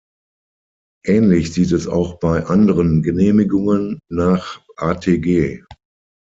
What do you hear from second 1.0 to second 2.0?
Ähnlich sieht es